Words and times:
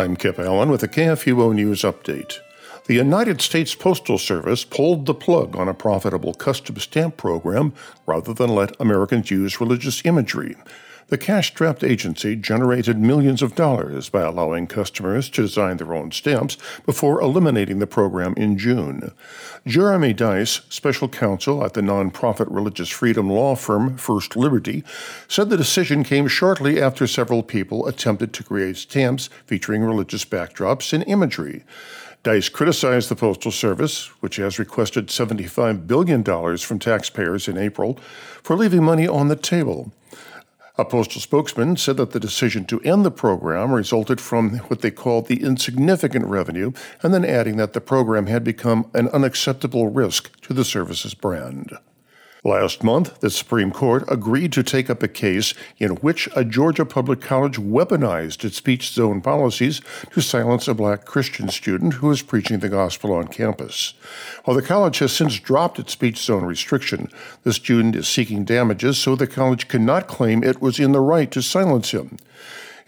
I'm 0.00 0.16
Kip 0.16 0.38
Allen 0.38 0.70
with 0.70 0.82
a 0.82 0.88
KFUO 0.88 1.54
News 1.54 1.82
Update. 1.82 2.38
The 2.86 2.94
United 2.94 3.42
States 3.42 3.74
Postal 3.74 4.16
Service 4.16 4.64
pulled 4.64 5.04
the 5.04 5.12
plug 5.12 5.54
on 5.56 5.68
a 5.68 5.74
profitable 5.74 6.32
custom 6.32 6.76
stamp 6.76 7.18
program 7.18 7.74
rather 8.06 8.32
than 8.32 8.54
let 8.54 8.74
Americans 8.80 9.30
use 9.30 9.60
religious 9.60 10.02
imagery. 10.06 10.56
The 11.10 11.18
cash 11.18 11.48
strapped 11.48 11.82
agency 11.82 12.36
generated 12.36 12.96
millions 12.96 13.42
of 13.42 13.56
dollars 13.56 14.08
by 14.08 14.20
allowing 14.20 14.68
customers 14.68 15.28
to 15.30 15.42
design 15.42 15.78
their 15.78 15.92
own 15.92 16.12
stamps 16.12 16.56
before 16.86 17.20
eliminating 17.20 17.80
the 17.80 17.88
program 17.88 18.32
in 18.36 18.56
June. 18.56 19.10
Jeremy 19.66 20.14
Dys, 20.14 20.62
special 20.72 21.08
counsel 21.08 21.64
at 21.64 21.74
the 21.74 21.80
nonprofit 21.80 22.46
religious 22.48 22.90
freedom 22.90 23.28
law 23.28 23.56
firm 23.56 23.96
First 23.96 24.36
Liberty, 24.36 24.84
said 25.26 25.50
the 25.50 25.56
decision 25.56 26.04
came 26.04 26.28
shortly 26.28 26.80
after 26.80 27.08
several 27.08 27.42
people 27.42 27.88
attempted 27.88 28.32
to 28.34 28.44
create 28.44 28.76
stamps 28.76 29.28
featuring 29.46 29.82
religious 29.82 30.24
backdrops 30.24 30.92
and 30.92 31.02
imagery. 31.08 31.64
Dys 32.22 32.52
criticized 32.52 33.08
the 33.08 33.16
Postal 33.16 33.50
Service, 33.50 34.06
which 34.20 34.36
has 34.36 34.60
requested 34.60 35.08
$75 35.08 35.88
billion 35.88 36.22
from 36.58 36.78
taxpayers 36.78 37.48
in 37.48 37.58
April, 37.58 37.98
for 38.44 38.56
leaving 38.56 38.84
money 38.84 39.08
on 39.08 39.26
the 39.26 39.34
table. 39.34 39.90
A 40.80 40.84
postal 40.86 41.20
spokesman 41.20 41.76
said 41.76 41.98
that 41.98 42.12
the 42.12 42.18
decision 42.18 42.64
to 42.64 42.80
end 42.80 43.04
the 43.04 43.10
program 43.10 43.70
resulted 43.70 44.18
from 44.18 44.60
what 44.68 44.80
they 44.80 44.90
called 44.90 45.26
the 45.26 45.42
insignificant 45.42 46.24
revenue, 46.24 46.72
and 47.02 47.12
then 47.12 47.22
adding 47.22 47.58
that 47.58 47.74
the 47.74 47.82
program 47.82 48.28
had 48.28 48.42
become 48.42 48.90
an 48.94 49.08
unacceptable 49.08 49.88
risk 49.88 50.40
to 50.40 50.54
the 50.54 50.64
service's 50.64 51.12
brand. 51.12 51.76
Last 52.42 52.82
month, 52.82 53.20
the 53.20 53.28
Supreme 53.28 53.70
Court 53.70 54.02
agreed 54.08 54.50
to 54.52 54.62
take 54.62 54.88
up 54.88 55.02
a 55.02 55.08
case 55.08 55.52
in 55.78 55.96
which 55.96 56.26
a 56.34 56.42
Georgia 56.42 56.86
public 56.86 57.20
college 57.20 57.58
weaponized 57.58 58.44
its 58.44 58.56
speech 58.56 58.92
zone 58.92 59.20
policies 59.20 59.82
to 60.12 60.22
silence 60.22 60.66
a 60.66 60.72
black 60.72 61.04
Christian 61.04 61.50
student 61.50 61.94
who 61.94 62.06
was 62.06 62.22
preaching 62.22 62.60
the 62.60 62.70
gospel 62.70 63.12
on 63.12 63.28
campus. 63.28 63.92
While 64.44 64.56
the 64.56 64.62
college 64.62 65.00
has 65.00 65.12
since 65.12 65.38
dropped 65.38 65.78
its 65.78 65.92
speech 65.92 66.16
zone 66.16 66.44
restriction, 66.44 67.10
the 67.42 67.52
student 67.52 67.94
is 67.94 68.08
seeking 68.08 68.44
damages 68.44 68.96
so 68.96 69.14
the 69.14 69.26
college 69.26 69.68
cannot 69.68 70.08
claim 70.08 70.42
it 70.42 70.62
was 70.62 70.80
in 70.80 70.92
the 70.92 71.00
right 71.00 71.30
to 71.32 71.42
silence 71.42 71.90
him. 71.90 72.16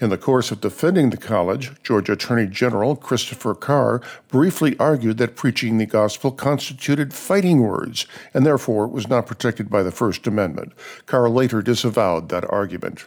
In 0.03 0.11
the 0.11 0.19
course 0.19 0.51
of 0.51 0.61
defending 0.61 1.11
the 1.11 1.17
college, 1.17 1.81
Georgia 1.85 2.15
Attorney 2.15 2.49
General 2.49 2.97
Christopher 2.97 3.55
Carr 3.55 4.03
briefly 4.27 4.77
argued 4.81 5.19
that 5.19 5.37
preaching 5.37 5.79
the 5.79 5.87
gospel 5.87 6.33
constituted 6.33 7.15
fighting 7.15 7.61
words 7.61 8.07
and 8.35 8.45
therefore 8.45 8.89
was 8.89 9.07
not 9.07 9.27
protected 9.27 9.71
by 9.71 9.85
the 9.85 9.93
First 9.93 10.27
Amendment. 10.27 10.73
Carr 11.07 11.31
later 11.31 11.63
disavowed 11.63 12.31
that 12.31 12.51
argument. 12.53 13.07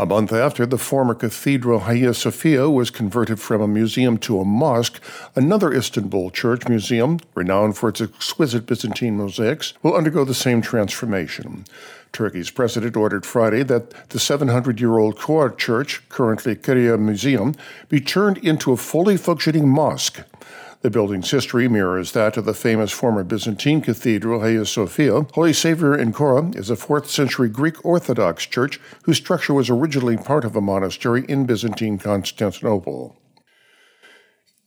A 0.00 0.06
month 0.06 0.32
after 0.32 0.64
the 0.64 0.78
former 0.78 1.12
cathedral 1.12 1.80
Hagia 1.80 2.14
Sophia 2.14 2.70
was 2.70 2.88
converted 2.88 3.40
from 3.40 3.60
a 3.60 3.66
museum 3.66 4.16
to 4.18 4.38
a 4.38 4.44
mosque, 4.44 5.02
another 5.34 5.72
Istanbul 5.72 6.30
church 6.30 6.68
museum, 6.68 7.18
renowned 7.34 7.76
for 7.76 7.88
its 7.88 8.00
exquisite 8.00 8.64
Byzantine 8.64 9.16
mosaics, 9.16 9.74
will 9.82 9.96
undergo 9.96 10.24
the 10.24 10.34
same 10.34 10.62
transformation. 10.62 11.64
Turkey's 12.12 12.52
president 12.52 12.96
ordered 12.96 13.26
Friday 13.26 13.64
that 13.64 13.90
the 14.10 14.20
700 14.20 14.80
year 14.80 14.98
old 14.98 15.16
Chora 15.16 15.58
church, 15.58 16.08
currently 16.08 16.54
Kariye 16.54 16.96
Museum, 16.96 17.56
be 17.88 18.00
turned 18.00 18.38
into 18.38 18.70
a 18.70 18.76
fully 18.76 19.16
functioning 19.16 19.68
mosque. 19.68 20.20
The 20.80 20.90
building's 20.90 21.32
history 21.32 21.66
mirrors 21.66 22.12
that 22.12 22.36
of 22.36 22.44
the 22.44 22.54
famous 22.54 22.92
former 22.92 23.24
Byzantine 23.24 23.80
cathedral 23.80 24.42
Hagia 24.42 24.64
Sophia. 24.64 25.26
Holy 25.32 25.52
Savior 25.52 25.98
in 25.98 26.12
Chora 26.12 26.54
is 26.54 26.70
a 26.70 26.76
4th 26.76 27.06
century 27.06 27.48
Greek 27.48 27.84
Orthodox 27.84 28.46
church 28.46 28.78
whose 29.02 29.16
structure 29.16 29.54
was 29.54 29.68
originally 29.68 30.16
part 30.16 30.44
of 30.44 30.54
a 30.54 30.60
monastery 30.60 31.24
in 31.28 31.46
Byzantine 31.46 31.98
Constantinople. 31.98 33.16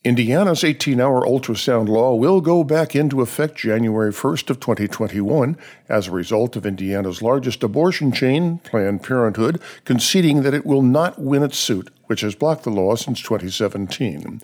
Indiana's 0.04 0.64
18-hour 0.64 1.22
ultrasound 1.26 1.88
law 1.88 2.14
will 2.14 2.42
go 2.42 2.66
back 2.66 2.94
into 2.94 3.22
effect 3.22 3.56
January 3.56 4.12
1st 4.12 4.50
of 4.50 4.60
2021 4.60 5.58
as 5.88 6.08
a 6.08 6.12
result 6.12 6.58
of 6.58 6.66
Indiana's 6.66 7.22
largest 7.22 7.64
abortion 7.64 8.12
chain, 8.12 8.58
Planned 8.66 9.02
Parenthood, 9.02 9.62
conceding 9.86 10.42
that 10.42 10.54
it 10.54 10.66
will 10.66 10.82
not 10.82 11.22
win 11.22 11.42
its 11.42 11.58
suit, 11.58 11.90
which 12.08 12.20
has 12.20 12.36
blocked 12.36 12.64
the 12.64 12.70
law 12.70 12.96
since 12.96 13.22
2017. 13.22 14.42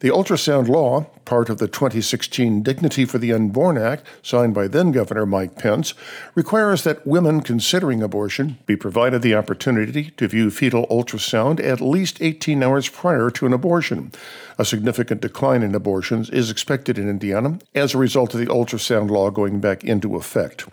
The 0.00 0.08
ultrasound 0.08 0.68
law, 0.68 1.06
part 1.30 1.48
of 1.48 1.58
the 1.58 1.68
2016 1.68 2.60
Dignity 2.60 3.04
for 3.04 3.18
the 3.18 3.32
Unborn 3.32 3.78
Act, 3.78 4.04
signed 4.20 4.52
by 4.52 4.66
then 4.66 4.90
Governor 4.90 5.24
Mike 5.26 5.56
Pence, 5.56 5.94
requires 6.34 6.82
that 6.82 7.06
women 7.06 7.40
considering 7.40 8.02
abortion 8.02 8.58
be 8.66 8.74
provided 8.74 9.22
the 9.22 9.36
opportunity 9.36 10.10
to 10.16 10.26
view 10.26 10.50
fetal 10.50 10.88
ultrasound 10.88 11.64
at 11.64 11.80
least 11.80 12.20
18 12.20 12.64
hours 12.64 12.88
prior 12.88 13.30
to 13.30 13.46
an 13.46 13.52
abortion. 13.52 14.10
A 14.58 14.64
significant 14.64 15.20
decline 15.20 15.62
in 15.62 15.72
abortions 15.72 16.30
is 16.30 16.50
expected 16.50 16.98
in 16.98 17.08
Indiana 17.08 17.60
as 17.76 17.94
a 17.94 17.98
result 17.98 18.34
of 18.34 18.40
the 18.40 18.46
ultrasound 18.46 19.08
law 19.08 19.30
going 19.30 19.60
back 19.60 19.84
into 19.84 20.16
effect. 20.16 20.66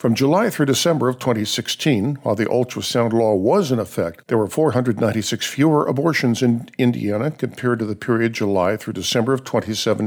From 0.00 0.14
July 0.14 0.48
through 0.48 0.64
December 0.64 1.10
of 1.10 1.18
2016, 1.18 2.16
while 2.22 2.34
the 2.34 2.46
ultrasound 2.46 3.12
law 3.12 3.34
was 3.34 3.70
in 3.70 3.78
effect, 3.78 4.28
there 4.28 4.38
were 4.38 4.46
496 4.46 5.46
fewer 5.46 5.86
abortions 5.86 6.42
in 6.42 6.70
Indiana 6.78 7.30
compared 7.30 7.78
to 7.80 7.84
the 7.84 7.94
period 7.94 8.32
July 8.32 8.78
through 8.78 8.94
December 8.94 9.34
of 9.34 9.44
2017, 9.44 9.99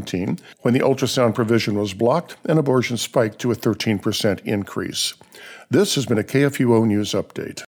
when 0.61 0.73
the 0.73 0.79
ultrasound 0.79 1.35
provision 1.35 1.77
was 1.77 1.93
blocked 1.93 2.35
and 2.45 2.57
abortion 2.57 2.97
spiked 2.97 3.37
to 3.39 3.51
a 3.51 3.55
13% 3.55 4.39
increase. 4.45 5.13
This 5.69 5.93
has 5.95 6.07
been 6.07 6.17
a 6.17 6.23
KFUO 6.23 6.87
News 6.87 7.11
Update. 7.11 7.61